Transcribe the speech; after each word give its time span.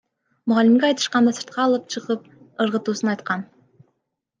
Мугалимге 0.47 0.87
айтышканда, 0.87 1.35
сыртка 1.39 1.61
алып 1.67 1.87
чыгып 1.95 2.27
ыргытуусун 2.67 3.15
айткан. 3.17 3.51